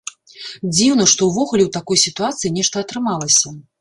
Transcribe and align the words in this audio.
Дзіўна, 0.75 1.05
што 1.11 1.21
ўвогуле 1.27 1.63
ў 1.65 1.73
такой 1.77 2.01
сітуацыі 2.05 2.55
нешта 2.59 2.75
атрымалася. 2.87 3.55